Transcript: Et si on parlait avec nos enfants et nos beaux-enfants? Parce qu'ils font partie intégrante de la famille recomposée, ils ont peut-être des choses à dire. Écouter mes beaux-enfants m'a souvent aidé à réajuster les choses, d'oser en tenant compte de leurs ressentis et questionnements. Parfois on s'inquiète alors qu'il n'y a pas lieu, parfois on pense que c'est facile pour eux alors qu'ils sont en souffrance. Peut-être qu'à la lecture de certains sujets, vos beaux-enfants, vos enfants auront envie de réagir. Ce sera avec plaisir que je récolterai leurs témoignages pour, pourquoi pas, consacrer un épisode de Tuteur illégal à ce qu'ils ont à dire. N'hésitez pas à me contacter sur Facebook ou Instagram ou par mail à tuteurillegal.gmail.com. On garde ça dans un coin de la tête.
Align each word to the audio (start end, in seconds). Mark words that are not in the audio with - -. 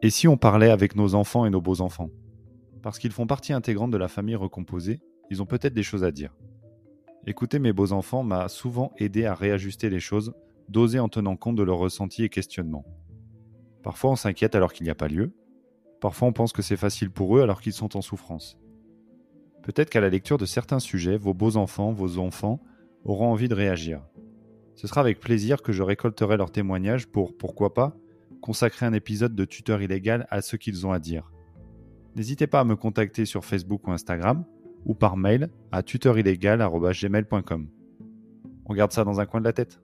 Et 0.00 0.10
si 0.10 0.28
on 0.28 0.36
parlait 0.36 0.70
avec 0.70 0.94
nos 0.94 1.16
enfants 1.16 1.44
et 1.44 1.50
nos 1.50 1.60
beaux-enfants? 1.60 2.10
Parce 2.82 3.00
qu'ils 3.00 3.10
font 3.10 3.26
partie 3.26 3.52
intégrante 3.52 3.90
de 3.90 3.96
la 3.96 4.06
famille 4.06 4.36
recomposée, 4.36 5.00
ils 5.28 5.42
ont 5.42 5.46
peut-être 5.46 5.74
des 5.74 5.82
choses 5.82 6.04
à 6.04 6.12
dire. 6.12 6.36
Écouter 7.26 7.58
mes 7.58 7.72
beaux-enfants 7.72 8.22
m'a 8.22 8.46
souvent 8.48 8.92
aidé 8.98 9.24
à 9.24 9.34
réajuster 9.34 9.90
les 9.90 9.98
choses, 9.98 10.34
d'oser 10.68 11.00
en 11.00 11.08
tenant 11.08 11.34
compte 11.34 11.56
de 11.56 11.64
leurs 11.64 11.78
ressentis 11.78 12.22
et 12.22 12.28
questionnements. 12.28 12.84
Parfois 13.82 14.12
on 14.12 14.16
s'inquiète 14.16 14.54
alors 14.54 14.72
qu'il 14.72 14.84
n'y 14.84 14.90
a 14.90 14.94
pas 14.94 15.08
lieu, 15.08 15.32
parfois 16.00 16.28
on 16.28 16.32
pense 16.32 16.52
que 16.52 16.62
c'est 16.62 16.76
facile 16.76 17.10
pour 17.10 17.36
eux 17.36 17.42
alors 17.42 17.60
qu'ils 17.60 17.72
sont 17.72 17.96
en 17.96 18.00
souffrance. 18.00 18.56
Peut-être 19.64 19.90
qu'à 19.90 20.00
la 20.00 20.10
lecture 20.10 20.38
de 20.38 20.46
certains 20.46 20.78
sujets, 20.78 21.16
vos 21.16 21.34
beaux-enfants, 21.34 21.90
vos 21.90 22.18
enfants 22.18 22.60
auront 23.04 23.32
envie 23.32 23.48
de 23.48 23.54
réagir. 23.54 24.06
Ce 24.76 24.86
sera 24.86 25.00
avec 25.00 25.18
plaisir 25.18 25.60
que 25.60 25.72
je 25.72 25.82
récolterai 25.82 26.36
leurs 26.36 26.52
témoignages 26.52 27.08
pour, 27.08 27.36
pourquoi 27.36 27.74
pas, 27.74 27.96
consacrer 28.40 28.86
un 28.86 28.92
épisode 28.92 29.34
de 29.34 29.44
Tuteur 29.44 29.82
illégal 29.82 30.26
à 30.30 30.42
ce 30.42 30.56
qu'ils 30.56 30.86
ont 30.86 30.92
à 30.92 30.98
dire. 30.98 31.32
N'hésitez 32.16 32.46
pas 32.46 32.60
à 32.60 32.64
me 32.64 32.76
contacter 32.76 33.24
sur 33.24 33.44
Facebook 33.44 33.86
ou 33.86 33.92
Instagram 33.92 34.44
ou 34.84 34.94
par 34.94 35.16
mail 35.16 35.50
à 35.72 35.82
tuteurillegal.gmail.com. 35.82 37.68
On 38.66 38.74
garde 38.74 38.92
ça 38.92 39.04
dans 39.04 39.20
un 39.20 39.26
coin 39.26 39.40
de 39.40 39.44
la 39.44 39.52
tête. 39.52 39.80